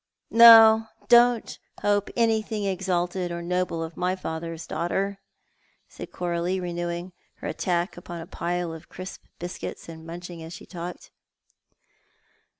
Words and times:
"Don't 1.11 1.59
hope 1.83 2.09
anything 2.17 2.65
exalted 2.65 3.31
or 3.31 3.43
noble 3.43 3.83
of 3.83 3.95
my 3.95 4.15
father's 4.15 4.65
daughter," 4.65 5.19
said 5.87 6.11
Coralie, 6.11 6.59
renewing 6.59 7.13
her 7.35 7.47
attack 7.47 7.97
upon 7.97 8.19
a 8.19 8.25
pile 8.25 8.73
of 8.73 8.89
crisp 8.89 9.21
biscuits, 9.37 9.87
and 9.87 10.03
munching 10.03 10.41
as 10.41 10.53
she 10.53 10.65
talked. 10.65 11.11